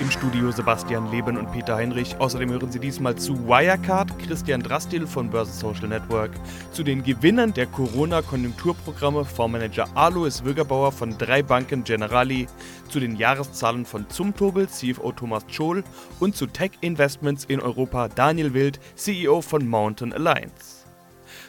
Im 0.00 0.12
Studio 0.12 0.52
Sebastian 0.52 1.10
Leben 1.10 1.36
und 1.36 1.50
Peter 1.50 1.74
Heinrich. 1.74 2.16
Außerdem 2.20 2.50
hören 2.50 2.70
Sie 2.70 2.78
diesmal 2.78 3.16
zu 3.16 3.48
Wirecard, 3.48 4.16
Christian 4.20 4.62
Drastil 4.62 5.08
von 5.08 5.28
Börse 5.28 5.50
Social 5.50 5.88
Network, 5.88 6.30
zu 6.70 6.84
den 6.84 7.02
Gewinnern 7.02 7.52
der 7.52 7.66
Corona-Konjunkturprogramme 7.66 9.24
Fondsmanager 9.24 9.88
Alois 9.96 10.44
Würgerbauer 10.44 10.92
von 10.92 11.18
drei 11.18 11.42
Banken 11.42 11.82
Generali, 11.82 12.46
zu 12.88 13.00
den 13.00 13.16
Jahreszahlen 13.16 13.84
von 13.84 14.08
Zumtobel, 14.08 14.68
CFO 14.68 15.10
Thomas 15.10 15.42
Scholl 15.48 15.82
und 16.20 16.36
zu 16.36 16.46
Tech 16.46 16.70
Investments 16.80 17.44
in 17.46 17.60
Europa 17.60 18.06
Daniel 18.06 18.54
Wild, 18.54 18.78
CEO 18.94 19.40
von 19.40 19.66
Mountain 19.66 20.12
Alliance. 20.12 20.86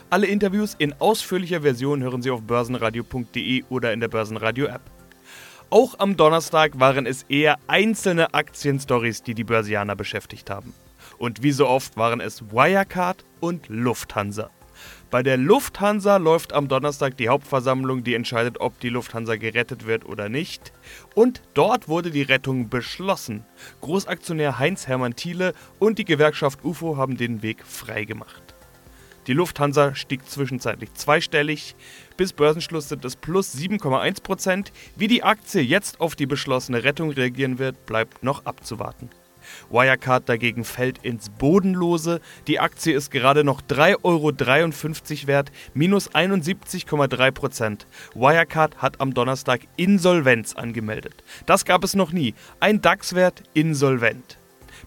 Alle 0.09 0.25
Interviews 0.25 0.73
in 0.79 0.95
ausführlicher 0.99 1.61
Version 1.61 2.02
hören 2.02 2.23
Sie 2.23 2.31
auf 2.31 2.41
börsenradio.de 2.41 3.66
oder 3.69 3.93
in 3.93 3.99
der 3.99 4.07
Börsenradio-App. 4.07 4.98
Auch 5.71 5.99
am 5.99 6.17
Donnerstag 6.17 6.79
waren 6.79 7.05
es 7.05 7.23
eher 7.29 7.59
einzelne 7.67 8.33
Aktienstories, 8.33 9.21
die 9.21 9.35
die 9.35 9.43
Börsianer 9.43 9.95
beschäftigt 9.95 10.49
haben. 10.49 10.73
Und 11.19 11.43
wie 11.43 11.51
so 11.51 11.67
oft 11.67 11.95
waren 11.95 12.21
es 12.21 12.51
Wirecard 12.51 13.23
und 13.39 13.69
Lufthansa. 13.69 14.49
Bei 15.11 15.21
der 15.21 15.37
Lufthansa 15.37 16.17
läuft 16.17 16.53
am 16.53 16.69
Donnerstag 16.69 17.17
die 17.17 17.29
Hauptversammlung, 17.29 18.03
die 18.03 18.15
entscheidet, 18.15 18.59
ob 18.61 18.79
die 18.79 18.89
Lufthansa 18.89 19.35
gerettet 19.35 19.85
wird 19.85 20.05
oder 20.05 20.27
nicht. 20.27 20.73
Und 21.13 21.43
dort 21.53 21.88
wurde 21.88 22.09
die 22.09 22.23
Rettung 22.23 22.69
beschlossen. 22.69 23.45
Großaktionär 23.81 24.57
Heinz 24.57 24.88
Hermann 24.88 25.16
Thiele 25.16 25.53
und 25.77 25.99
die 25.99 26.05
Gewerkschaft 26.05 26.66
UFO 26.66 26.97
haben 26.97 27.16
den 27.16 27.44
Weg 27.44 27.63
freigemacht. 27.63 28.48
Die 29.30 29.35
Lufthansa 29.35 29.94
stieg 29.94 30.27
zwischenzeitlich 30.27 30.91
zweistellig. 30.95 31.75
Bis 32.17 32.33
Börsenschluss 32.33 32.89
sind 32.89 33.05
es 33.05 33.16
plus 33.16 33.53
7,1% 33.53 34.72
Wie 34.95 35.08
die 35.08 35.22
Aktie 35.22 35.61
jetzt 35.61 36.02
auf 36.02 36.16
die 36.16 36.25
beschlossene 36.25 36.83
Rettung 36.83 37.11
reagieren 37.11 37.59
wird, 37.59 37.85
bleibt 37.85 38.23
noch 38.23 38.47
abzuwarten. 38.47 39.11
Wirecard 39.69 40.27
dagegen 40.27 40.63
fällt 40.63 41.05
ins 41.05 41.30
Bodenlose. 41.30 42.22
Die 42.47 42.59
Aktie 42.59 42.95
ist 42.95 43.11
gerade 43.11 43.44
noch 43.44 43.61
3,53 43.61 44.02
Euro 44.02 45.27
wert, 45.27 45.52
minus 45.75 46.09
71,3% 46.09 47.81
Wirecard 48.16 48.77
hat 48.77 49.00
am 49.00 49.13
Donnerstag 49.13 49.61
Insolvenz 49.77 50.55
angemeldet. 50.55 51.23
Das 51.45 51.66
gab 51.66 51.83
es 51.83 51.95
noch 51.95 52.11
nie. 52.11 52.33
Ein 52.59 52.81
DAX-Wert 52.81 53.44
insolvent. 53.53 54.39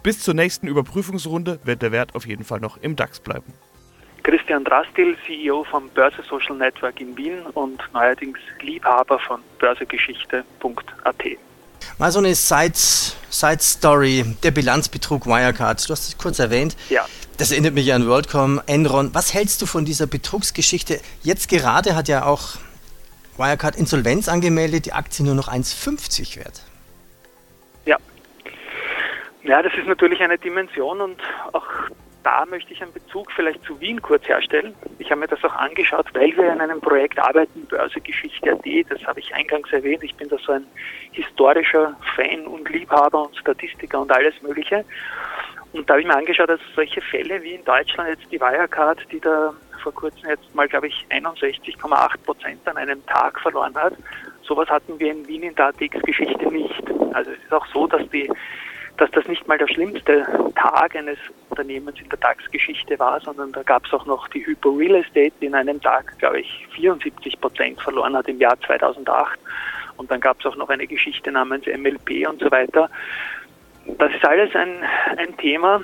Bis 0.03 0.19
zur 0.19 0.35
nächsten 0.35 0.67
Überprüfungsrunde 0.67 1.61
wird 1.63 1.81
der 1.81 1.93
Wert 1.93 2.17
auf 2.17 2.27
jeden 2.27 2.43
Fall 2.43 2.59
noch 2.59 2.77
im 2.79 2.97
DAX 2.97 3.21
bleiben. 3.21 3.53
Christian 4.23 4.65
Drastil, 4.65 5.17
CEO 5.27 5.65
vom 5.65 5.89
Börse 5.91 6.23
Social 6.29 6.57
Network 6.57 7.01
in 7.01 7.17
Wien 7.17 7.43
und 7.55 7.83
neuerdings 7.93 8.39
Liebhaber 8.61 9.19
von 9.19 9.41
börsegeschichte.at. 9.59 11.25
Mal 11.99 12.13
so 12.13 12.21
eine 12.21 12.35
Side-Story, 12.35 14.25
der 14.43 14.51
Bilanzbetrug 14.53 15.27
Wirecard. 15.27 15.89
Du 15.89 15.93
hast 15.93 16.09
es 16.09 16.17
kurz 16.17 16.39
erwähnt. 16.39 16.77
Ja. 16.89 17.07
Das 17.39 17.51
erinnert 17.51 17.75
mich 17.75 17.93
an 17.93 18.07
WorldCom, 18.07 18.61
Enron. 18.67 19.13
Was 19.15 19.35
hältst 19.35 19.61
du 19.63 19.67
von 19.67 19.85
dieser 19.85 20.07
Betrugsgeschichte? 20.07 21.01
Jetzt 21.23 21.49
gerade 21.49 21.97
hat 21.97 22.07
ja 22.07 22.25
auch 22.25 22.57
Wirecard 23.37 23.75
Insolvenz 23.75 24.29
angemeldet, 24.29 24.87
die 24.87 24.93
Aktie 24.93 25.25
nur 25.25 25.35
noch 25.35 25.49
1,50 25.49 26.37
wert. 26.37 26.63
Ja. 27.87 27.97
Ja, 29.43 29.63
das 29.63 29.73
ist 29.75 29.89
natürlich 29.89 30.21
eine 30.21 30.39
Dimension 30.39 31.01
und 31.01 31.21
auch 31.53 31.67
da 32.23 32.45
möchte 32.47 32.73
ich 32.73 32.83
einen 32.83 32.93
Bezug 32.93 33.31
vielleicht 33.33 33.65
zu 33.65 33.81
Wien 33.81 34.01
kurz 34.01 34.27
herstellen. 34.29 34.75
Ich 34.99 35.11
habe 35.11 35.21
mir 35.21 35.29
das 35.29 35.43
auch 35.45 35.55
angeschaut, 35.55 36.07
weil 36.15 36.37
wir 36.37 36.53
in 36.53 36.61
einem 36.61 36.81
Projekt 36.81 37.19
arbeiten, 37.19 37.67
Börsegeschichte.at, 37.67 38.91
das 38.91 39.05
habe 39.07 39.21
ich 39.21 39.35
eingangs 39.35 39.73
erwähnt. 39.73 40.05
Ich 40.05 40.15
bin 40.15 40.29
da 40.29 40.37
so 40.39 40.53
ein 40.53 40.67
historischer 41.13 41.97
Fan 42.17 42.47
und 42.47 42.69
Liebhaber 42.69 43.27
und 43.27 43.37
Statistiker 43.37 44.01
und 44.01 44.13
alles 44.13 44.35
Mögliche. 44.43 44.85
Und 45.73 45.89
da 45.89 45.95
habe 45.95 46.03
ich 46.03 46.07
mir 46.07 46.17
angeschaut, 46.17 46.51
dass 46.51 46.61
solche 46.75 47.01
Fälle 47.01 47.43
wie 47.43 47.55
in 47.55 47.65
Deutschland 47.65 48.11
jetzt 48.11 48.31
die 48.31 48.41
Wirecard, 48.41 49.01
die 49.11 49.21
da 49.21 49.55
vor 49.83 49.93
kurzem 49.93 50.29
jetzt 50.29 50.55
mal, 50.55 50.69
glaube 50.69 50.89
ich, 50.89 51.07
61,8 51.11 52.19
Prozent 52.25 52.61
an 52.69 52.77
einem 52.77 53.05
Tag 53.07 53.41
verloren 53.41 53.75
hat, 53.75 53.95
sowas 54.43 54.69
hatten 54.69 54.99
wir 54.99 55.11
in 55.11 55.27
Wien 55.27 55.43
in 55.43 55.55
der 55.55 55.69
ATX-Geschichte 55.69 56.53
nicht. 56.53 56.83
Also 57.15 57.31
es 57.31 57.39
ist 57.43 57.53
auch 57.53 57.67
so, 57.67 57.87
dass 57.87 58.09
die 58.11 58.31
dass 58.99 59.11
das 59.13 59.27
nicht 59.27 59.47
mal 59.49 59.59
der 59.59 59.69
schlimmste 59.69 60.27
Tag 60.55 60.95
eines 60.95 61.19
Unternehmens 61.53 62.01
in 62.01 62.09
der 62.09 62.19
DAX-Geschichte 62.19 62.99
war, 62.99 63.21
sondern 63.21 63.53
da 63.53 63.63
gab 63.63 63.87
es 63.87 63.93
auch 63.93 64.07
noch 64.07 64.27
die 64.29 64.45
Hypo 64.45 64.71
Real 64.71 64.97
Estate, 64.97 65.33
die 65.41 65.47
in 65.47 65.55
einem 65.55 65.81
Tag, 65.81 66.19
glaube 66.19 66.41
ich, 66.41 66.67
74 66.75 67.41
Prozent 67.41 67.81
verloren 67.81 68.17
hat 68.17 68.27
im 68.29 68.39
Jahr 68.39 68.59
2008. 68.61 69.39
Und 69.97 70.11
dann 70.11 70.21
gab 70.21 70.41
es 70.41 70.47
auch 70.47 70.57
noch 70.57 70.71
eine 70.71 70.87
Geschichte 70.87 71.31
namens 71.31 71.67
MLP 71.67 72.27
und 72.29 72.41
so 72.41 72.51
weiter. 72.51 72.91
Das 73.87 74.13
ist 74.13 74.25
alles 74.25 74.55
ein, 74.55 74.83
ein 75.17 75.37
Thema, 75.37 75.83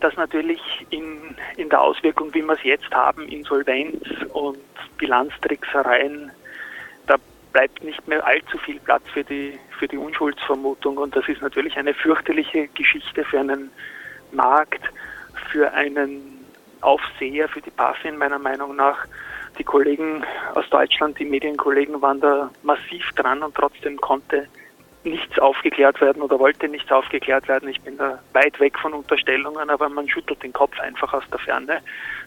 das 0.00 0.16
natürlich 0.16 0.60
in, 0.90 1.36
in 1.56 1.68
der 1.68 1.80
Auswirkung, 1.80 2.34
wie 2.34 2.42
wir 2.42 2.54
es 2.54 2.62
jetzt 2.64 2.90
haben, 2.92 3.28
Insolvenz 3.28 4.02
und 4.32 4.58
Bilanztricksereien 4.98 6.32
bleibt 7.52 7.84
nicht 7.84 8.06
mehr 8.08 8.26
allzu 8.26 8.58
viel 8.58 8.80
Platz 8.80 9.02
für 9.12 9.24
die, 9.24 9.58
für 9.78 9.86
die 9.86 9.96
Unschuldsvermutung. 9.96 10.96
Und 10.96 11.14
das 11.14 11.28
ist 11.28 11.42
natürlich 11.42 11.76
eine 11.76 11.94
fürchterliche 11.94 12.68
Geschichte 12.68 13.24
für 13.24 13.40
einen 13.40 13.70
Markt, 14.32 14.82
für 15.50 15.72
einen 15.72 16.44
Aufseher, 16.80 17.48
für 17.48 17.60
die 17.60 17.70
BaFin 17.70 18.16
meiner 18.16 18.38
Meinung 18.38 18.76
nach. 18.76 19.06
Die 19.58 19.64
Kollegen 19.64 20.24
aus 20.54 20.68
Deutschland, 20.70 21.18
die 21.18 21.24
Medienkollegen 21.24 22.00
waren 22.00 22.20
da 22.20 22.50
massiv 22.62 23.10
dran 23.14 23.42
und 23.42 23.54
trotzdem 23.54 24.00
konnte 24.00 24.48
nichts 25.04 25.38
aufgeklärt 25.38 26.00
werden 26.00 26.22
oder 26.22 26.38
wollte 26.38 26.68
nichts 26.68 26.90
aufgeklärt 26.90 27.48
werden. 27.48 27.68
Ich 27.68 27.80
bin 27.80 27.98
da 27.98 28.20
weit 28.32 28.58
weg 28.60 28.78
von 28.78 28.92
Unterstellungen, 28.92 29.68
aber 29.68 29.88
man 29.88 30.08
schüttelt 30.08 30.42
den 30.42 30.52
Kopf 30.52 30.78
einfach 30.80 31.12
aus 31.12 31.24
der 31.30 31.40
Ferne. 31.40 31.80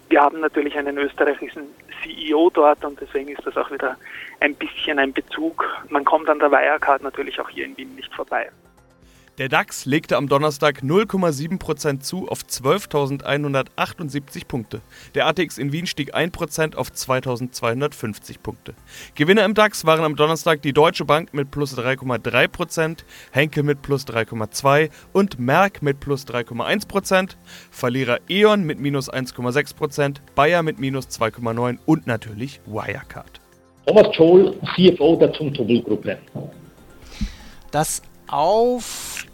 Wir 0.10 0.22
haben 0.22 0.42
natürlich 0.42 0.78
einen 0.78 0.98
österreichischen 0.98 1.64
CEO 2.04 2.50
dort 2.54 2.84
und 2.84 3.00
deswegen 3.00 3.30
ist 3.30 3.46
das 3.46 3.58
auch 3.58 3.72
wieder 3.72 3.98
ein 4.40 4.56
bisschen 4.56 5.00
ein 5.00 5.14
Bezug. 5.14 5.66
Man 5.90 6.06
kommt 6.06 6.30
an 6.30 6.40
der 6.40 6.52
Wirecard 6.52 7.02
natürlich 7.02 7.40
auch 7.40 7.50
hier 7.50 7.66
in 7.66 7.78
Wien 7.78 7.96
nicht 7.96 8.14
vorbei. 8.14 8.50
Der 9.38 9.50
DAX 9.50 9.86
legte 9.86 10.16
am 10.16 10.30
Donnerstag 10.30 10.82
0,7% 10.82 12.00
zu 12.00 12.30
auf 12.30 12.44
12.178 12.44 14.48
Punkte. 14.48 14.80
Der 15.14 15.28
ATX 15.28 15.58
in 15.58 15.74
Wien 15.74 15.88
stieg 15.88 16.16
1% 16.16 16.78
auf 16.78 16.90
2.250 16.90 18.40
Punkte. 18.42 18.76
Gewinner 19.16 19.44
im 19.44 19.54
DAX 19.54 19.86
waren 19.86 20.06
am 20.06 20.16
Donnerstag 20.16 20.62
die 20.62 20.72
Deutsche 20.72 21.04
Bank 21.04 21.34
mit 21.34 21.52
plus 21.52 21.78
3,3%, 21.78 23.00
Henkel 23.32 23.64
mit 23.64 23.82
plus 23.82 24.06
3,2% 24.06 24.90
und 25.12 25.38
Merck 25.38 25.82
mit 25.82 26.00
plus 26.00 26.26
3,1%, 26.26 27.32
Verlierer 27.72 28.20
E.ON 28.30 28.64
mit 28.64 28.80
minus 28.80 29.12
1,6%, 29.12 30.20
Bayer 30.36 30.64
mit 30.64 30.80
minus 30.80 31.10
2,9% 31.10 31.80
und 31.86 32.08
natürlich 32.08 32.62
Wirecard. 32.66 33.42
Thomas 33.86 34.16
Scholl, 34.16 34.58
CFO 34.76 35.18
der 35.18 35.34
Zumtobel-Gruppe. 35.34 36.20
Das 37.72 38.02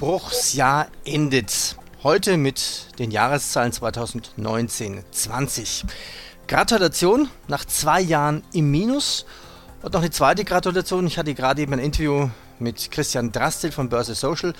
Aufbruchsjahr 0.01 0.87
endet 1.05 1.77
heute 2.01 2.37
mit 2.37 2.87
den 2.97 3.11
Jahreszahlen 3.11 3.71
2019-20. 3.71 5.83
Gratulation 6.47 7.29
nach 7.47 7.65
zwei 7.65 8.01
Jahren 8.01 8.41
im 8.51 8.71
Minus. 8.71 9.27
Und 9.83 9.93
noch 9.93 10.01
eine 10.01 10.09
zweite 10.09 10.43
Gratulation. 10.43 11.05
Ich 11.05 11.19
hatte 11.19 11.35
gerade 11.35 11.61
eben 11.61 11.73
ein 11.73 11.79
Interview 11.79 12.29
mit 12.57 12.89
Christian 12.89 13.31
Drastil 13.31 13.71
von 13.71 13.89
Börse 13.89 14.15
Social. 14.15 14.55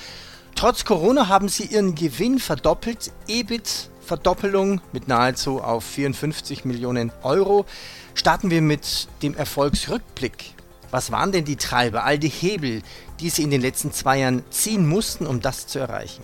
Trotz 0.54 0.86
Corona 0.86 1.28
haben 1.28 1.50
sie 1.50 1.66
ihren 1.66 1.96
Gewinn 1.96 2.38
verdoppelt. 2.38 3.12
EBIT 3.28 3.90
Verdoppelung 4.06 4.80
mit 4.92 5.08
nahezu 5.08 5.60
auf 5.60 5.84
54 5.84 6.66
Millionen 6.66 7.12
Euro. 7.24 7.66
Starten 8.14 8.52
wir 8.52 8.62
mit 8.62 9.08
dem 9.24 9.36
Erfolgsrückblick. 9.36 10.54
Was 10.92 11.12
waren 11.12 11.32
denn 11.32 11.46
die 11.46 11.56
Treiber, 11.56 12.04
all 12.04 12.20
die 12.20 12.28
Hebel, 12.28 12.82
die 13.22 13.30
Sie 13.30 13.44
in 13.44 13.50
den 13.50 13.62
letzten 13.62 13.92
zwei 13.92 14.20
Jahren 14.20 14.44
ziehen 14.50 14.88
mussten, 14.88 15.26
um 15.26 15.42
das 15.42 15.66
zu 15.66 15.80
erreichen? 15.80 16.24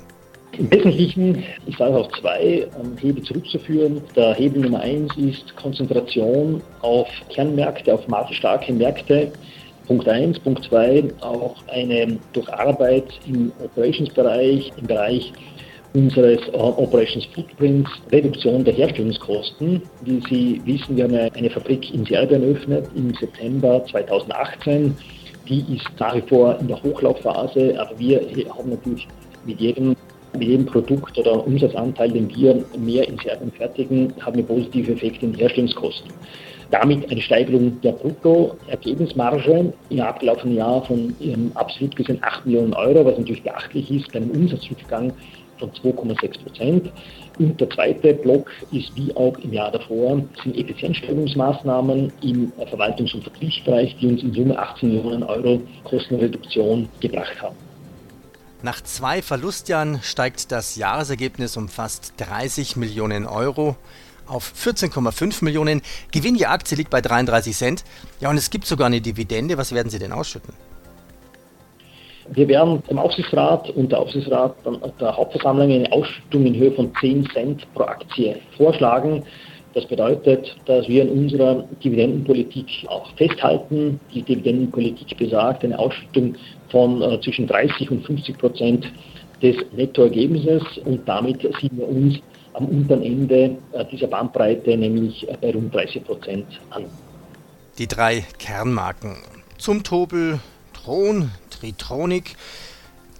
Im 0.57 0.69
Wesentlichen 0.71 1.43
ist 1.65 1.79
also 1.81 1.99
auf 1.99 2.11
zwei 2.19 2.67
ähm, 2.79 2.97
Hebel 2.99 3.23
zurückzuführen. 3.23 4.01
Der 4.15 4.33
Hebel 4.33 4.63
Nummer 4.63 4.81
eins 4.81 5.15
ist 5.15 5.55
Konzentration 5.55 6.61
auf 6.81 7.07
Kernmärkte, 7.29 7.93
auf 7.93 8.07
marktstarke 8.07 8.73
Märkte. 8.73 9.31
Punkt 9.87 10.07
eins. 10.07 10.37
Punkt 10.39 10.65
zwei, 10.65 11.03
auch 11.21 11.55
eine 11.67 12.19
durch 12.33 12.49
Arbeit 12.49 13.05
im 13.25 13.51
Operations-Bereich, 13.63 14.71
im 14.77 14.87
Bereich 14.87 15.31
unseres 15.93 16.39
Operations 16.53 17.25
Footprints, 17.33 17.89
Reduktion 18.11 18.63
der 18.63 18.73
Herstellungskosten. 18.73 19.81
Wie 20.01 20.21
Sie 20.29 20.61
wissen, 20.65 20.95
wir 20.97 21.05
haben 21.05 21.15
eine 21.15 21.49
Fabrik 21.49 21.93
in 21.93 22.05
Serbien 22.05 22.43
eröffnet 22.43 22.87
im 22.95 23.13
September 23.15 23.83
2018 23.89 24.95
die 25.47 25.75
ist 25.75 25.87
nach 25.99 26.15
wie 26.15 26.21
vor 26.21 26.59
in 26.59 26.67
der 26.67 26.81
Hochlaufphase, 26.81 27.75
aber 27.79 27.97
wir 27.97 28.21
haben 28.49 28.69
natürlich 28.69 29.07
mit 29.45 29.59
jedem 29.59 29.95
mit 30.33 30.49
jedem 30.49 30.65
Produkt 30.65 31.17
oder 31.17 31.47
Umsatzanteil, 31.47 32.11
den 32.11 32.29
wir 32.35 32.63
mehr 32.77 33.07
in 33.07 33.17
Serbien 33.17 33.51
fertigen, 33.51 34.13
haben 34.19 34.35
wir 34.35 34.43
positive 34.43 34.91
Effekte 34.91 35.25
in 35.25 35.33
Herstellungskosten. 35.33 36.11
Damit 36.69 37.09
eine 37.09 37.21
Steigerung 37.21 37.79
der 37.81 37.93
Bruttoergebnismarge 37.93 39.73
im 39.89 39.99
abgelaufenen 40.01 40.57
Jahr 40.57 40.83
von 40.83 41.15
absolut 41.55 41.95
gesehen 41.95 42.19
8 42.21 42.45
Millionen 42.45 42.73
Euro, 42.73 43.05
was 43.05 43.17
natürlich 43.17 43.41
beachtlich 43.41 43.89
ist, 43.89 44.11
bei 44.11 44.19
einem 44.19 44.31
Umsatzrückgang 44.31 45.13
von 45.59 45.71
2,6 45.71 46.43
Prozent. 46.43 46.91
Und 47.39 47.59
der 47.61 47.69
zweite 47.69 48.13
Block 48.13 48.49
ist 48.71 48.95
wie 48.95 49.15
auch 49.15 49.37
im 49.39 49.53
Jahr 49.53 49.71
davor, 49.71 50.21
sind 50.43 50.57
Effizienzsteigerungsmaßnahmen 50.57 52.11
im 52.21 52.51
Verwaltungs- 52.71 53.13
und 53.13 53.23
Vertriebsbereich, 53.23 53.95
die 53.99 54.07
uns 54.07 54.23
in 54.23 54.33
Summe 54.33 54.57
18 54.57 54.89
Millionen 54.89 55.23
Euro 55.23 55.61
Kostenreduktion 55.83 56.89
gebracht 56.99 57.41
haben. 57.41 57.55
Nach 58.63 58.81
zwei 58.81 59.21
Verlustjahren 59.21 59.99
steigt 60.01 60.51
das 60.51 60.77
Jahresergebnis 60.77 61.57
um 61.57 61.69
fast 61.69 62.13
30 62.17 62.75
Millionen 62.75 63.27
Euro 63.27 63.75
auf 64.25 64.51
14,5 64.59 65.43
Millionen. 65.43 65.81
Gewinn 66.11 66.35
je 66.35 66.45
Aktie 66.45 66.75
liegt 66.75 66.89
bei 66.89 67.01
33 67.01 67.55
Cent. 67.55 67.83
Ja, 68.19 68.29
und 68.29 68.37
es 68.37 68.49
gibt 68.49 68.65
sogar 68.65 68.87
eine 68.87 68.99
Dividende. 68.99 69.57
Was 69.57 69.73
werden 69.73 69.89
Sie 69.89 69.99
denn 69.99 70.11
ausschütten? 70.11 70.53
Wir 72.33 72.47
werden 72.47 72.83
dem 72.89 72.99
Aufsichtsrat 72.99 73.69
und 73.71 73.91
der 73.91 73.99
Aufsichtsrat 73.99 74.55
der 74.99 75.15
Hauptversammlung 75.15 75.71
eine 75.71 75.91
Ausschüttung 75.91 76.45
in 76.45 76.55
Höhe 76.55 76.71
von 76.71 76.91
10 76.99 77.29
Cent 77.31 77.73
pro 77.73 77.83
Aktie 77.83 78.35
vorschlagen. 78.57 79.23
Das 79.73 79.85
bedeutet, 79.85 80.55
dass 80.65 80.87
wir 80.87 81.03
in 81.03 81.09
unserer 81.09 81.63
Dividendenpolitik 81.83 82.65
auch 82.87 83.07
festhalten. 83.15 83.99
Die 84.13 84.23
Dividendenpolitik 84.23 85.15
besagt 85.17 85.63
eine 85.63 85.77
Ausschüttung 85.77 86.35
von 86.69 87.01
äh, 87.01 87.21
zwischen 87.21 87.47
30 87.47 87.91
und 87.91 88.05
50 88.05 88.37
Prozent 88.37 88.91
des 89.41 89.55
Nettoergebnisses 89.73 90.63
und 90.85 91.07
damit 91.07 91.41
sehen 91.41 91.77
wir 91.77 91.87
uns 91.87 92.19
am 92.53 92.65
unteren 92.65 93.03
Ende 93.03 93.57
äh, 93.73 93.85
dieser 93.91 94.07
Bandbreite, 94.07 94.75
nämlich 94.75 95.27
bei 95.41 95.51
rund 95.51 95.73
30 95.73 96.03
Prozent 96.03 96.47
an. 96.71 96.85
Die 97.77 97.87
drei 97.87 98.25
Kernmarken 98.39 99.17
zum 99.59 99.83
Tobel, 99.83 100.39
Tron, 100.73 101.29
Tritronic, 101.59 102.35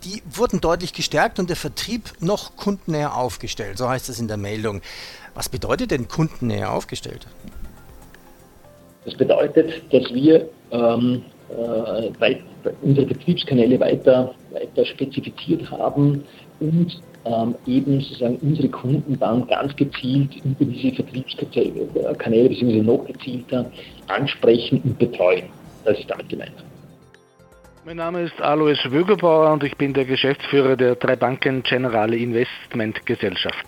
die 0.04 0.22
wurden 0.30 0.62
deutlich 0.62 0.94
gestärkt 0.94 1.39
und 1.39 1.50
der 1.50 1.57
Vertrieb 1.57 2.13
noch 2.19 2.56
kundennäher 2.56 3.16
aufgestellt. 3.16 3.78
So 3.78 3.89
heißt 3.89 4.10
es 4.10 4.19
in 4.19 4.28
der 4.28 4.38
Meldung. 4.38 4.81
Was 5.34 5.50
bedeutet 5.50 5.92
denn 5.92 6.07
kundennäher 6.07 6.72
aufgestellt? 6.72 7.28
Das 9.06 9.16
bedeutet, 9.16 9.84
dass 9.92 10.13
wir 10.13 10.50
ähm, 10.72 11.24
äh, 11.50 12.19
weit, 12.19 12.42
unsere 12.81 13.07
Betriebskanäle 13.07 13.80
weiter, 13.80 14.34
weiter 14.51 14.86
spezifiziert 14.86 15.69
haben 15.72 16.24
und 16.60 17.01
ähm, 17.25 17.56
eben 17.66 18.01
sozusagen 18.01 18.38
unsere 18.38 18.69
Kunden 18.69 19.18
dann 19.19 19.48
ganz 19.48 19.75
gezielt 19.75 20.36
über 20.44 20.66
diese 20.66 20.95
Vertriebskanäle 20.95 22.50
bzw. 22.50 22.81
noch 22.81 23.06
gezielter 23.06 23.72
ansprechen 24.07 24.81
und 24.83 25.00
betreuen. 25.00 25.44
Das 25.86 25.98
ist 26.00 26.10
damit 26.10 26.30
gemeint. 26.30 26.54
Mein 27.88 27.95
Name 27.95 28.24
ist 28.24 28.42
Alois 28.42 28.75
Wögerbauer 28.89 29.54
und 29.54 29.63
ich 29.63 29.78
bin 29.78 29.94
der 29.94 30.04
Geschäftsführer 30.04 30.75
der 30.75 30.95
drei 30.95 31.16
Banken 31.16 31.63
Generale 31.63 32.18
Investment 32.18 33.06
Gesellschaft 33.06 33.66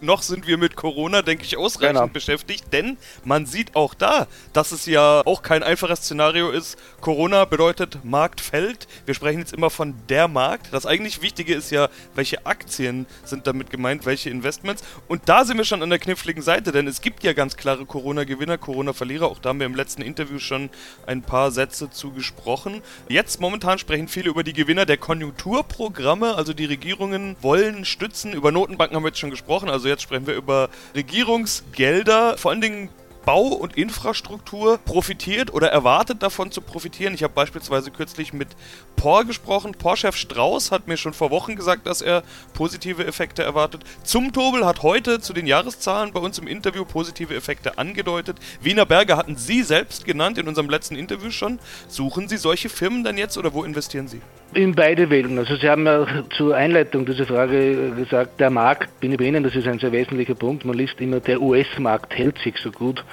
noch 0.00 0.22
sind 0.22 0.46
wir 0.46 0.58
mit 0.58 0.76
Corona, 0.76 1.22
denke 1.22 1.44
ich, 1.44 1.56
ausreichend 1.56 1.96
genau. 1.96 2.12
beschäftigt, 2.12 2.72
denn 2.72 2.98
man 3.24 3.46
sieht 3.46 3.74
auch 3.74 3.94
da, 3.94 4.26
dass 4.52 4.72
es 4.72 4.86
ja 4.86 5.22
auch 5.24 5.42
kein 5.42 5.62
einfaches 5.62 6.00
Szenario 6.00 6.50
ist. 6.50 6.78
Corona 7.00 7.44
bedeutet 7.44 8.04
Markt 8.04 8.40
fällt. 8.40 8.86
Wir 9.06 9.14
sprechen 9.14 9.38
jetzt 9.38 9.54
immer 9.54 9.70
von 9.70 9.94
der 10.08 10.28
Markt. 10.28 10.68
Das 10.72 10.86
eigentlich 10.86 11.22
Wichtige 11.22 11.54
ist 11.54 11.70
ja, 11.70 11.88
welche 12.14 12.44
Aktien 12.46 13.06
sind 13.24 13.46
damit 13.46 13.70
gemeint, 13.70 14.06
welche 14.06 14.30
Investments. 14.30 14.82
Und 15.08 15.22
da 15.28 15.44
sind 15.44 15.56
wir 15.56 15.64
schon 15.64 15.82
an 15.82 15.90
der 15.90 15.98
kniffligen 15.98 16.42
Seite, 16.42 16.72
denn 16.72 16.86
es 16.86 17.00
gibt 17.00 17.22
ja 17.22 17.32
ganz 17.32 17.56
klare 17.56 17.86
Corona-Gewinner, 17.86 18.58
Corona-Verlierer. 18.58 19.26
Auch 19.26 19.38
da 19.38 19.50
haben 19.50 19.60
wir 19.60 19.66
im 19.66 19.74
letzten 19.74 20.02
Interview 20.02 20.38
schon 20.38 20.70
ein 21.06 21.22
paar 21.22 21.50
Sätze 21.50 21.90
zu 21.90 22.12
gesprochen. 22.12 22.82
Jetzt 23.08 23.40
momentan 23.40 23.78
sprechen 23.78 24.08
viele 24.08 24.30
über 24.30 24.44
die 24.44 24.52
Gewinner 24.52 24.86
der 24.86 24.98
Konjunkturprogramme, 24.98 26.34
also 26.34 26.52
die 26.52 26.66
Regierungen 26.66 27.36
wollen 27.40 27.84
stützen. 27.84 28.32
Über 28.32 28.52
Notenbanken 28.52 28.96
haben 28.96 29.04
wir 29.04 29.08
jetzt 29.08 29.18
schon 29.18 29.30
gesprochen, 29.30 29.70
also 29.70 29.85
also 29.86 29.92
jetzt 29.92 30.02
sprechen 30.02 30.26
wir 30.26 30.34
über 30.34 30.68
Regierungsgelder, 30.96 32.36
vor 32.38 32.50
allen 32.50 32.60
Dingen 32.60 32.88
Bau 33.26 33.48
und 33.48 33.76
Infrastruktur 33.76 34.78
profitiert 34.78 35.52
oder 35.52 35.68
erwartet 35.68 36.22
davon 36.22 36.52
zu 36.52 36.60
profitieren. 36.60 37.12
Ich 37.12 37.24
habe 37.24 37.34
beispielsweise 37.34 37.90
kürzlich 37.90 38.32
mit 38.32 38.46
POR 38.94 39.24
gesprochen. 39.24 39.72
POR-Chef 39.72 40.14
Strauß 40.14 40.70
hat 40.70 40.86
mir 40.86 40.96
schon 40.96 41.12
vor 41.12 41.32
Wochen 41.32 41.56
gesagt, 41.56 41.88
dass 41.88 42.02
er 42.02 42.22
positive 42.54 43.04
Effekte 43.04 43.42
erwartet. 43.42 43.82
Zum 44.04 44.32
Tobel 44.32 44.64
hat 44.64 44.84
heute 44.84 45.18
zu 45.18 45.32
den 45.32 45.48
Jahreszahlen 45.48 46.12
bei 46.12 46.20
uns 46.20 46.38
im 46.38 46.46
Interview 46.46 46.84
positive 46.84 47.34
Effekte 47.34 47.78
angedeutet. 47.78 48.38
Wiener 48.62 48.86
Berger 48.86 49.16
hatten 49.16 49.36
Sie 49.36 49.64
selbst 49.64 50.04
genannt 50.04 50.38
in 50.38 50.46
unserem 50.46 50.70
letzten 50.70 50.94
Interview 50.94 51.32
schon. 51.32 51.58
Suchen 51.88 52.28
Sie 52.28 52.36
solche 52.36 52.68
Firmen 52.68 53.02
dann 53.02 53.18
jetzt 53.18 53.36
oder 53.36 53.52
wo 53.52 53.64
investieren 53.64 54.06
Sie? 54.06 54.20
In 54.54 54.76
beide 54.76 55.10
Welten. 55.10 55.36
Also 55.36 55.56
Sie 55.56 55.68
haben 55.68 55.84
ja 55.84 56.06
zur 56.36 56.54
Einleitung 56.54 57.04
dieser 57.04 57.26
Frage 57.26 57.90
gesagt, 57.90 58.38
der 58.38 58.50
Markt, 58.50 59.00
bin 59.00 59.10
ich 59.10 59.18
bei 59.18 59.24
Ihnen, 59.24 59.42
das 59.42 59.56
ist 59.56 59.66
ein 59.66 59.80
sehr 59.80 59.90
wesentlicher 59.90 60.36
Punkt. 60.36 60.64
Man 60.64 60.78
liest 60.78 61.00
immer, 61.00 61.18
der 61.18 61.42
US-Markt 61.42 62.14
hält 62.14 62.38
sich 62.38 62.54
so 62.58 62.70
gut. 62.70 63.04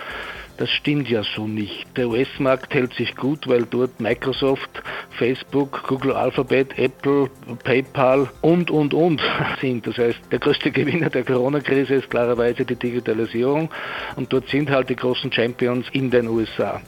Das 0.58 0.70
stimmt 0.70 1.10
ja 1.10 1.24
so 1.24 1.48
nicht. 1.48 1.88
Der 1.98 2.10
US-Markt 2.10 2.76
hält 2.76 2.94
sich 2.94 3.16
gut, 3.16 3.48
weil 3.48 3.64
dort 3.64 4.00
Microsoft, 4.00 4.70
Facebook, 5.18 5.84
Google 5.88 6.14
Alphabet, 6.14 6.78
Apple, 6.78 7.30
PayPal 7.64 8.30
und, 8.42 8.70
und, 8.70 8.94
und 8.94 9.22
sind. 9.62 9.88
Das 9.88 9.98
heißt, 9.98 10.20
der 10.32 10.38
größte 10.38 10.70
Gewinner 10.70 11.10
der 11.10 11.24
Corona-Krise 11.24 11.96
ist 11.96 12.10
klarerweise 12.12 12.66
die 12.66 12.76
Digitalisierung 12.76 13.70
und 14.16 14.32
dort 14.32 14.48
sind 14.50 14.70
halt 14.70 14.90
die 14.90 14.96
großen 14.96 15.32
Champions 15.32 15.88
in 15.92 16.12
den 16.12 16.28
USA. 16.28 16.80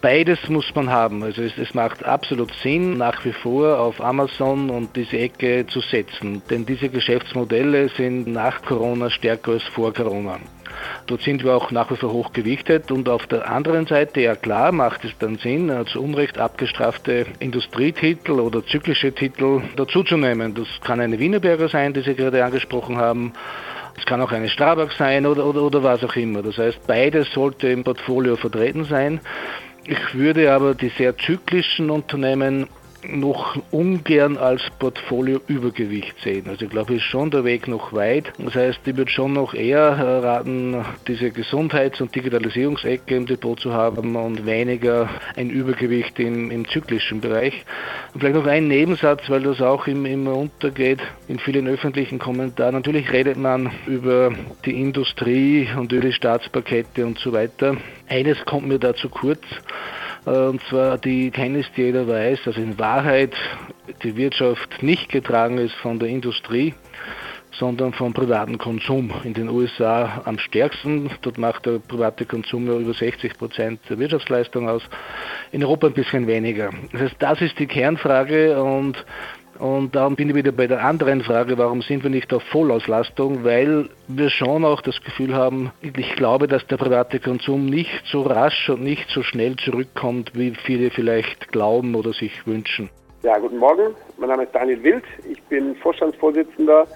Beides 0.00 0.48
muss 0.48 0.74
man 0.74 0.90
haben. 0.90 1.22
Also 1.22 1.42
es, 1.42 1.56
es, 1.58 1.74
macht 1.74 2.04
absolut 2.04 2.52
Sinn, 2.62 2.96
nach 2.96 3.24
wie 3.24 3.32
vor 3.32 3.78
auf 3.78 4.02
Amazon 4.02 4.70
und 4.70 4.96
diese 4.96 5.18
Ecke 5.18 5.66
zu 5.66 5.80
setzen. 5.80 6.42
Denn 6.50 6.66
diese 6.66 6.88
Geschäftsmodelle 6.88 7.90
sind 7.90 8.26
nach 8.26 8.62
Corona 8.62 9.08
stärker 9.10 9.52
als 9.52 9.62
vor 9.64 9.92
Corona. 9.92 10.38
Dort 11.08 11.22
sind 11.22 11.42
wir 11.42 11.54
auch 11.54 11.70
nach 11.70 11.90
wie 11.90 11.96
vor 11.96 12.12
hoch 12.12 12.34
gewichtet 12.34 12.92
und 12.92 13.08
auf 13.08 13.26
der 13.26 13.50
anderen 13.50 13.86
Seite, 13.86 14.20
ja 14.20 14.36
klar, 14.36 14.72
macht 14.72 15.06
es 15.06 15.12
dann 15.18 15.38
Sinn, 15.38 15.70
äh, 15.70 15.86
zu 15.86 16.02
Unrecht 16.02 16.36
abgestrafte 16.36 17.24
Industrietitel 17.38 18.32
oder 18.32 18.64
zyklische 18.66 19.14
Titel 19.14 19.62
dazuzunehmen. 19.76 20.54
Das 20.54 20.68
kann 20.82 21.00
eine 21.00 21.18
Wienerberger 21.18 21.70
sein, 21.70 21.94
die 21.94 22.02
Sie 22.02 22.14
gerade 22.14 22.44
angesprochen 22.44 22.98
haben. 22.98 23.32
Es 23.96 24.04
kann 24.04 24.20
auch 24.20 24.32
eine 24.32 24.50
Strabag 24.50 24.92
sein 24.92 25.24
oder, 25.24 25.46
oder, 25.46 25.62
oder 25.62 25.82
was 25.82 26.04
auch 26.04 26.14
immer. 26.14 26.42
Das 26.42 26.58
heißt, 26.58 26.86
beides 26.86 27.32
sollte 27.32 27.68
im 27.68 27.84
Portfolio 27.84 28.36
vertreten 28.36 28.84
sein. 28.84 29.20
Ich 29.86 30.14
würde 30.14 30.52
aber 30.52 30.74
die 30.74 30.90
sehr 30.90 31.16
zyklischen 31.16 31.88
Unternehmen 31.88 32.68
noch 33.06 33.60
ungern 33.70 34.36
als 34.36 34.62
Portfolio-Übergewicht 34.78 36.14
sehen. 36.22 36.46
Also 36.48 36.64
ich 36.64 36.70
glaube, 36.70 36.94
ist 36.94 37.02
schon 37.02 37.30
der 37.30 37.44
Weg 37.44 37.68
noch 37.68 37.92
weit. 37.92 38.32
Das 38.38 38.54
heißt, 38.54 38.80
ich 38.84 38.96
würde 38.96 39.10
schon 39.10 39.32
noch 39.32 39.54
eher 39.54 39.98
raten, 39.98 40.84
diese 41.06 41.30
Gesundheits- 41.30 42.00
und 42.00 42.14
Digitalisierungsecke 42.14 43.16
im 43.16 43.26
Depot 43.26 43.58
zu 43.58 43.72
haben 43.72 44.16
und 44.16 44.46
weniger 44.46 45.08
ein 45.36 45.50
Übergewicht 45.50 46.18
im, 46.18 46.50
im 46.50 46.68
zyklischen 46.68 47.20
Bereich. 47.20 47.64
Und 48.14 48.20
vielleicht 48.20 48.36
noch 48.36 48.46
ein 48.46 48.68
Nebensatz, 48.68 49.28
weil 49.28 49.42
das 49.42 49.60
auch 49.60 49.86
immer 49.86 50.34
untergeht 50.34 51.00
in 51.28 51.38
vielen 51.38 51.68
öffentlichen 51.68 52.18
Kommentaren. 52.18 52.74
Natürlich 52.74 53.12
redet 53.12 53.36
man 53.36 53.70
über 53.86 54.32
die 54.64 54.80
Industrie 54.80 55.68
und 55.76 55.92
über 55.92 56.06
die 56.06 56.12
Staatspakete 56.12 57.06
und 57.06 57.18
so 57.18 57.32
weiter. 57.32 57.76
Eines 58.08 58.44
kommt 58.44 58.66
mir 58.66 58.78
da 58.78 58.94
zu 58.94 59.08
kurz. 59.08 59.42
Äh, 60.28 60.48
und 60.48 60.62
zwar 60.64 60.98
die 60.98 61.30
Kenntnis, 61.30 61.66
die 61.76 61.82
jeder 61.82 62.06
weiß, 62.06 62.40
dass 62.44 62.56
in 62.56 62.78
Wahrheit 62.78 63.34
die 64.02 64.16
Wirtschaft 64.16 64.82
nicht 64.82 65.08
getragen 65.10 65.58
ist 65.58 65.74
von 65.76 65.98
der 65.98 66.08
Industrie, 66.08 66.74
sondern 67.52 67.92
vom 67.92 68.12
privaten 68.12 68.58
Konsum. 68.58 69.10
In 69.24 69.34
den 69.34 69.48
USA 69.48 70.22
am 70.24 70.38
stärksten. 70.38 71.10
Dort 71.22 71.38
macht 71.38 71.66
der 71.66 71.78
private 71.78 72.26
Konsum 72.26 72.66
ja 72.66 72.78
über 72.78 72.94
60 72.94 73.38
Prozent 73.38 73.80
der 73.88 73.98
Wirtschaftsleistung 73.98 74.68
aus. 74.68 74.82
In 75.50 75.64
Europa 75.64 75.88
ein 75.88 75.94
bisschen 75.94 76.26
weniger. 76.26 76.70
Das 76.92 77.02
heißt, 77.02 77.16
das 77.18 77.40
ist 77.40 77.58
die 77.58 77.66
Kernfrage 77.66 78.62
und 78.62 79.04
und 79.58 79.96
darum 79.96 80.16
bin 80.16 80.30
ich 80.30 80.34
wieder 80.34 80.52
bei 80.52 80.66
der 80.66 80.84
anderen 80.84 81.22
Frage, 81.22 81.58
warum 81.58 81.82
sind 81.82 82.02
wir 82.02 82.10
nicht 82.10 82.32
auf 82.32 82.42
Vollauslastung? 82.44 83.44
Weil 83.44 83.88
wir 84.06 84.30
schon 84.30 84.64
auch 84.64 84.80
das 84.80 85.00
Gefühl 85.02 85.34
haben, 85.34 85.72
ich 85.82 86.14
glaube, 86.16 86.46
dass 86.46 86.66
der 86.66 86.76
private 86.76 87.18
Konsum 87.18 87.66
nicht 87.66 88.02
so 88.06 88.22
rasch 88.22 88.70
und 88.70 88.82
nicht 88.82 89.08
so 89.10 89.22
schnell 89.22 89.56
zurückkommt, 89.56 90.32
wie 90.34 90.54
viele 90.64 90.90
vielleicht 90.90 91.50
glauben 91.50 91.94
oder 91.94 92.12
sich 92.12 92.46
wünschen. 92.46 92.88
Ja, 93.22 93.36
guten 93.38 93.58
Morgen. 93.58 93.94
Mein 94.18 94.28
Name 94.28 94.44
ist 94.44 94.54
Daniel 94.54 94.82
Wild. 94.82 95.04
Ich 95.28 95.42
bin 95.44 95.74
Vorstandsvorsitzender, 95.76 96.86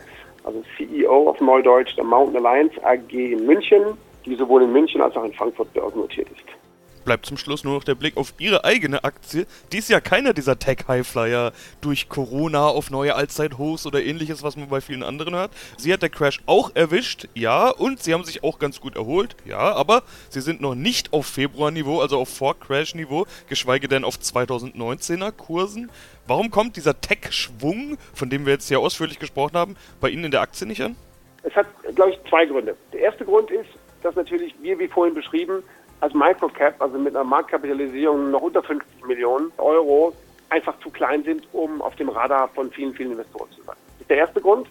also 0.45 0.63
CEO 0.77 1.31
auf 1.31 1.41
Neudeutsch 1.41 1.97
der 1.97 2.05
Mountain 2.05 2.47
Alliance 2.47 2.77
AG 2.85 3.13
in 3.13 3.45
München, 3.45 3.99
die 4.25 4.37
sowohl 4.37 4.63
in 4.63 4.73
München 4.73 5.01
als 5.01 5.17
auch 5.17 5.25
in 5.25 5.33
Frankfurt 5.33 5.73
börsennotiert 5.75 6.29
ist. 6.31 6.62
Bleibt 7.05 7.27
zum 7.27 7.37
Schluss 7.37 7.65
nur 7.65 7.75
noch 7.75 7.85
der 7.85 7.95
Blick 7.95 8.17
auf 8.17 8.35
ihre 8.39 8.65
eigene 8.65 9.05
Aktie. 9.05 9.47
Die 9.73 9.79
ist 9.79 9.89
ja 9.89 10.01
keiner 10.01 10.33
dieser 10.33 10.59
Tech-Highflyer 10.59 11.53
durch 11.81 12.09
Corona 12.09 12.67
auf 12.67 12.91
neue 12.91 13.15
Allzeithochs 13.15 13.87
oder 13.87 14.03
ähnliches, 14.03 14.43
was 14.43 14.57
man 14.57 14.69
bei 14.69 14.81
vielen 14.81 15.03
anderen 15.03 15.35
hört. 15.35 15.53
Sie 15.77 15.93
hat 15.93 16.03
der 16.03 16.09
Crash 16.09 16.41
auch 16.47 16.71
erwischt, 16.75 17.29
ja, 17.35 17.69
und 17.69 18.03
sie 18.03 18.15
haben 18.15 18.25
sich 18.25 18.43
auch 18.45 18.59
ganz 18.59 18.81
gut 18.81 18.97
erholt, 18.97 19.37
ja, 19.45 19.59
aber 19.59 20.03
sie 20.29 20.41
sind 20.41 20.61
noch 20.61 20.75
nicht 20.75 21.13
auf 21.13 21.27
Februar-Niveau, 21.27 22.01
also 22.01 22.19
auf 22.19 22.29
Vor-Crash-Niveau, 22.29 23.27
geschweige 23.49 23.89
denn 23.89 24.05
auf 24.05 24.17
2019er 24.17 25.33
Kursen. 25.33 25.91
Warum 26.27 26.51
kommt 26.51 26.77
dieser 26.77 27.01
Tech-Schwung, 27.01 27.99
von 28.15 28.31
dem 28.31 28.47
wir 28.47 28.55
jetzt 28.55 28.69
sehr 28.69 28.79
ausführlich 28.79 29.19
gesprochen 29.19 29.57
haben, 29.57 29.77
bei 30.01 30.09
Ihnen 30.09 30.25
in 30.25 30.31
der 30.31 30.41
Aktie 30.41 30.67
nicht 30.67 30.83
an? 30.83 30.97
Es 31.43 31.55
hat, 31.55 31.67
glaube 31.95 32.13
ich, 32.13 32.31
zwei 32.31 32.47
Gründe. 32.47 32.77
Der 32.93 33.01
erste 33.01 33.25
Grund 33.25 33.51
ist, 33.51 33.69
dass 34.03 34.15
natürlich 34.15 34.55
wir, 34.61 34.79
wie 34.79 34.89
vorhin 34.89 35.15
beschrieben, 35.15 35.63
als 36.03 36.15
Microcap, 36.15 36.83
also 36.83 36.99
mit 36.99 37.15
einer 37.15 37.25
Marktkapitalisierung 37.25 38.33
noch 38.33 38.43
unter 38.43 38.61
50 38.61 39.07
Millionen 39.07 39.53
Euro, 39.59 40.13
einfach 40.51 40.77
zu 40.81 40.91
klein 40.91 41.23
sind, 41.23 41.47
um 41.53 41.81
auf 41.81 41.95
dem 41.95 42.09
Radar 42.09 42.49
von 42.49 42.73
vielen, 42.73 42.93
vielen 42.93 43.13
Investoren 43.13 43.49
zu 43.53 43.63
sein. 43.63 43.77
Das 43.87 44.01
ist 44.01 44.11
der 44.11 44.17
erste 44.17 44.41
Grund. 44.41 44.67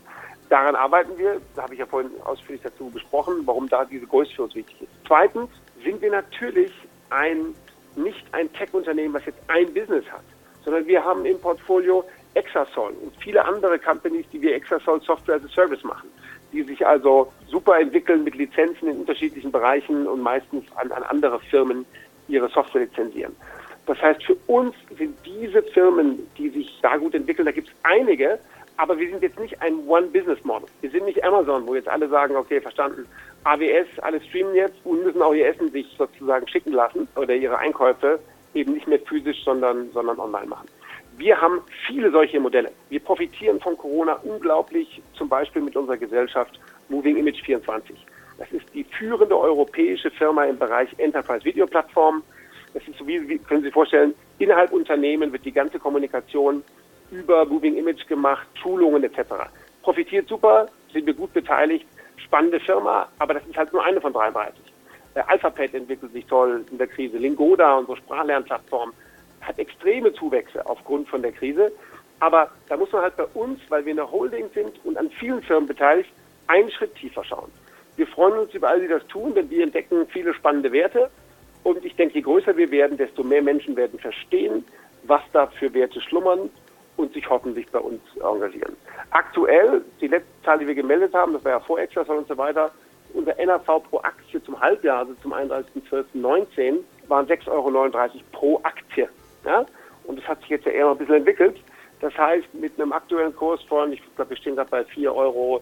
Daran 0.49 0.75
arbeiten 0.75 1.17
wir. 1.17 1.39
Da 1.55 1.63
habe 1.63 1.73
ich 1.73 1.79
ja 1.79 1.85
vorhin 1.85 2.11
ausführlich 2.25 2.61
dazu 2.61 2.89
gesprochen, 2.89 3.43
warum 3.45 3.69
da 3.69 3.85
diese 3.85 4.05
Größe 4.05 4.35
für 4.35 4.43
uns 4.43 4.55
wichtig 4.55 4.81
ist. 4.81 4.91
Zweitens 5.07 5.49
sind 5.81 6.01
wir 6.01 6.11
natürlich 6.11 6.73
ein, 7.09 7.55
nicht 7.95 8.25
ein 8.33 8.51
Tech-Unternehmen, 8.51 9.13
was 9.13 9.25
jetzt 9.25 9.39
ein 9.47 9.73
Business 9.73 10.03
hat, 10.11 10.25
sondern 10.65 10.85
wir 10.85 11.01
haben 11.01 11.25
im 11.25 11.39
Portfolio 11.39 12.03
Exasol 12.33 12.93
und 13.01 13.13
viele 13.21 13.43
andere 13.43 13.77
Companies, 13.77 14.25
die 14.31 14.41
wir 14.41 14.55
Exasol 14.55 15.01
Software 15.01 15.35
as 15.35 15.43
a 15.45 15.49
Service 15.49 15.83
machen 15.83 16.09
die 16.51 16.63
sich 16.63 16.85
also 16.85 17.31
super 17.47 17.79
entwickeln 17.79 18.23
mit 18.23 18.35
Lizenzen 18.35 18.89
in 18.89 18.99
unterschiedlichen 18.99 19.51
Bereichen 19.51 20.07
und 20.07 20.21
meistens 20.21 20.65
an, 20.75 20.91
an 20.91 21.03
andere 21.03 21.39
Firmen 21.39 21.85
ihre 22.27 22.49
Software 22.49 22.81
lizenzieren. 22.81 23.35
Das 23.85 24.01
heißt, 24.01 24.23
für 24.23 24.35
uns 24.47 24.75
sind 24.97 25.15
diese 25.25 25.63
Firmen, 25.63 26.19
die 26.37 26.49
sich 26.49 26.79
da 26.81 26.97
gut 26.97 27.15
entwickeln, 27.15 27.45
da 27.45 27.51
gibt 27.51 27.67
es 27.67 27.73
einige, 27.83 28.39
aber 28.77 28.97
wir 28.97 29.09
sind 29.09 29.21
jetzt 29.21 29.39
nicht 29.39 29.61
ein 29.61 29.87
One-Business-Model. 29.87 30.67
Wir 30.81 30.89
sind 30.91 31.05
nicht 31.05 31.23
Amazon, 31.23 31.65
wo 31.67 31.75
jetzt 31.75 31.89
alle 31.89 32.07
sagen, 32.07 32.35
okay, 32.35 32.61
verstanden, 32.61 33.05
AWS, 33.43 33.99
alle 34.01 34.21
streamen 34.21 34.55
jetzt 34.55 34.75
und 34.83 35.03
müssen 35.03 35.21
auch 35.21 35.33
ihr 35.33 35.47
Essen 35.47 35.71
sich 35.71 35.87
sozusagen 35.97 36.47
schicken 36.47 36.73
lassen 36.73 37.07
oder 37.15 37.33
ihre 37.33 37.57
Einkäufe 37.57 38.19
eben 38.53 38.73
nicht 38.73 38.87
mehr 38.87 38.99
physisch, 38.99 39.43
sondern, 39.43 39.91
sondern 39.91 40.19
online 40.19 40.47
machen. 40.47 40.67
Wir 41.21 41.39
haben 41.39 41.61
viele 41.85 42.09
solche 42.09 42.39
Modelle. 42.39 42.71
Wir 42.89 42.99
profitieren 42.99 43.59
von 43.59 43.77
Corona 43.77 44.13
unglaublich, 44.23 45.03
zum 45.13 45.29
Beispiel 45.29 45.61
mit 45.61 45.77
unserer 45.77 45.97
Gesellschaft 45.97 46.59
Moving 46.89 47.15
Image 47.15 47.43
24. 47.43 47.95
Das 48.39 48.51
ist 48.51 48.65
die 48.73 48.83
führende 48.83 49.37
europäische 49.37 50.09
Firma 50.09 50.45
im 50.45 50.57
Bereich 50.57 50.89
Enterprise 50.97 51.45
Video 51.45 51.67
Plattform. 51.67 52.23
Das 52.73 52.81
ist 52.87 52.97
so 52.97 53.05
wie, 53.05 53.37
können 53.37 53.59
Sie 53.59 53.67
sich 53.67 53.73
vorstellen, 53.73 54.15
innerhalb 54.39 54.71
Unternehmen 54.71 55.31
wird 55.31 55.45
die 55.45 55.51
ganze 55.51 55.77
Kommunikation 55.77 56.63
über 57.11 57.45
Moving 57.45 57.77
Image 57.77 58.07
gemacht, 58.07 58.47
Schulungen 58.59 59.03
etc. 59.03 59.19
Profitiert 59.83 60.27
super, 60.27 60.69
sind 60.91 61.05
wir 61.05 61.13
gut 61.13 61.33
beteiligt, 61.33 61.85
spannende 62.17 62.59
Firma, 62.59 63.07
aber 63.19 63.35
das 63.35 63.45
ist 63.45 63.57
halt 63.57 63.71
nur 63.71 63.85
eine 63.85 64.01
von 64.01 64.11
33. 64.11 64.59
Alphabet 65.27 65.75
entwickelt 65.75 66.13
sich 66.13 66.25
toll 66.25 66.65
in 66.71 66.79
der 66.79 66.87
Krise, 66.87 67.19
Lingoda, 67.19 67.77
unsere 67.77 67.97
Sprachlernplattform, 67.97 68.91
hat 69.41 69.59
extreme 69.59 70.13
Zuwächse 70.13 70.65
aufgrund 70.65 71.09
von 71.09 71.21
der 71.21 71.31
Krise. 71.31 71.71
Aber 72.19 72.49
da 72.69 72.77
muss 72.77 72.91
man 72.91 73.01
halt 73.01 73.17
bei 73.17 73.25
uns, 73.33 73.59
weil 73.69 73.83
wir 73.85 73.91
in 73.91 73.97
der 73.97 74.11
Holding 74.11 74.49
sind 74.53 74.73
und 74.83 74.97
an 74.97 75.09
vielen 75.09 75.41
Firmen 75.41 75.67
beteiligt, 75.67 76.11
einen 76.47 76.69
Schritt 76.71 76.95
tiefer 76.95 77.23
schauen. 77.23 77.51
Wir 77.95 78.07
freuen 78.07 78.39
uns 78.39 78.53
über 78.53 78.69
all 78.69 78.79
die 78.79 78.87
das 78.87 79.05
tun, 79.07 79.33
denn 79.33 79.49
wir 79.49 79.63
entdecken 79.63 80.07
viele 80.07 80.33
spannende 80.33 80.71
Werte. 80.71 81.09
Und 81.63 81.83
ich 81.85 81.95
denke, 81.95 82.15
je 82.15 82.21
größer 82.21 82.55
wir 82.57 82.71
werden, 82.71 82.97
desto 82.97 83.23
mehr 83.23 83.41
Menschen 83.41 83.75
werden 83.75 83.99
verstehen, 83.99 84.65
was 85.03 85.21
da 85.33 85.47
für 85.47 85.73
Werte 85.73 86.01
schlummern 86.01 86.49
und 86.97 87.13
sich 87.13 87.29
hoffentlich 87.29 87.67
bei 87.71 87.79
uns 87.79 88.01
engagieren. 88.17 88.75
Aktuell, 89.11 89.81
die 89.99 90.07
letzte 90.07 90.29
Zahl, 90.43 90.59
die 90.59 90.67
wir 90.67 90.75
gemeldet 90.75 91.13
haben, 91.13 91.33
das 91.33 91.43
war 91.43 91.51
ja 91.51 91.59
vor 91.59 91.79
Extrasol 91.79 92.17
und 92.17 92.27
so 92.27 92.37
weiter, 92.37 92.71
unser 93.13 93.35
NAV 93.43 93.65
pro 93.89 93.99
Aktie 93.99 94.41
zum 94.43 94.59
Halbjahr, 94.59 94.99
also 94.99 95.13
zum 95.21 95.33
31.12.19, 95.33 96.77
waren 97.07 97.27
6,39 97.27 97.49
Euro 97.49 97.91
pro 98.31 98.59
Aktie. 98.63 99.09
Ja? 99.45 99.65
Und 100.03 100.19
das 100.19 100.27
hat 100.27 100.39
sich 100.41 100.49
jetzt 100.49 100.65
ja 100.65 100.71
eher 100.71 100.85
noch 100.85 100.91
ein 100.91 100.97
bisschen 100.97 101.15
entwickelt. 101.15 101.57
Das 101.99 102.17
heißt, 102.17 102.53
mit 102.53 102.79
einem 102.79 102.93
aktuellen 102.93 103.35
Kurs 103.35 103.61
von, 103.63 103.93
ich 103.93 104.01
glaube, 104.15 104.31
wir 104.31 104.37
stehen 104.37 104.55
gerade 104.55 104.69
bei 104.69 104.81
4,80 104.81 105.11
Euro 105.13 105.61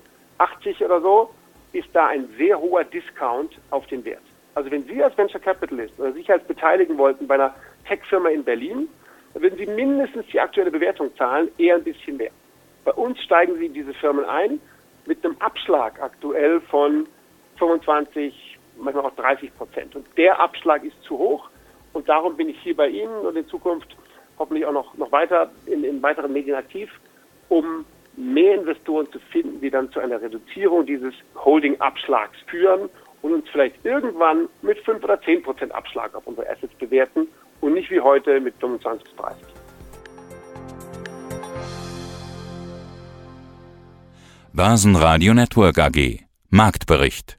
oder 0.86 1.02
so, 1.02 1.30
ist 1.74 1.90
da 1.94 2.08
ein 2.08 2.30
sehr 2.38 2.60
hoher 2.60 2.84
Discount 2.84 3.60
auf 3.72 3.86
den 3.88 4.04
Wert. 4.06 4.22
Also 4.56 4.72
wenn 4.72 4.84
Sie 4.84 5.04
als 5.04 5.18
Venture 5.18 5.40
Capitalist 5.40 6.00
oder 6.00 6.14
sich 6.14 6.32
als 6.32 6.44
beteiligen 6.46 6.98
wollten 6.98 7.28
bei 7.28 7.36
einer 7.36 7.54
Tech-Firma 7.88 8.30
in 8.30 8.44
Berlin, 8.44 8.88
dann 9.34 9.44
würden 9.44 9.58
Sie 9.58 9.68
mindestens 9.68 10.26
die 10.28 10.40
aktuelle 10.40 10.72
Bewertung 10.72 11.16
zahlen, 11.16 11.50
eher 11.58 11.76
ein 11.76 11.84
bisschen 11.84 12.18
mehr. 12.18 12.32
Bei 12.86 12.94
uns 12.94 13.22
steigen 13.22 13.58
Sie 13.58 13.68
in 13.68 13.74
diese 13.74 13.94
Firmen 13.94 14.26
ein 14.26 14.60
mit 15.06 15.24
einem 15.24 15.36
Abschlag 15.40 16.02
aktuell 16.02 16.62
von 16.62 17.08
25, 17.58 18.58
manchmal 18.78 19.06
auch 19.06 19.16
30 19.16 19.56
Prozent. 19.56 19.96
Und 19.96 20.06
der 20.18 20.40
Abschlag 20.40 20.84
ist 20.84 21.02
zu 21.04 21.18
hoch. 21.18 21.50
Und 21.94 22.08
darum 22.08 22.36
bin 22.38 22.50
ich 22.50 22.60
hier 22.62 22.76
bei 22.76 22.88
Ihnen 22.88 23.26
und 23.26 23.36
in 23.36 23.48
Zukunft 23.48 23.96
hoffentlich 24.38 24.66
auch 24.66 24.72
noch, 24.72 24.96
noch 24.98 25.12
weiter 25.12 25.52
in, 25.66 25.84
in 25.84 26.02
weiteren 26.02 26.32
Medien 26.32 26.56
aktiv, 26.56 26.90
um 27.50 27.86
mehr 28.16 28.56
Investoren 28.56 29.12
zu 29.12 29.20
finden, 29.32 29.62
die 29.62 29.70
dann 29.70 29.92
zu 29.92 30.00
einer 30.00 30.22
Reduzierung 30.22 30.86
dieses 30.86 31.14
Holding-Abschlags 31.36 32.38
führen 32.48 32.90
und 33.22 33.34
uns 33.34 33.50
vielleicht 33.50 33.84
irgendwann 33.86 34.50
mit 34.62 34.80
5 34.80 35.04
oder 35.04 35.22
10 35.22 35.44
Prozent 35.44 35.74
Abschlag 35.74 36.14
auf 36.16 36.26
unsere 36.28 36.50
Assets 36.50 36.74
bewerten 36.76 37.28
und 37.62 37.74
nicht 37.74 37.90
wie 37.92 38.00
heute 38.00 38.40
mit 38.40 38.56
25 38.60 39.04
bis 39.04 39.16
30. 39.16 39.44
Börsenradio 44.54 45.34
Network 45.34 45.80
AG 45.80 46.20
Marktbericht 46.50 47.39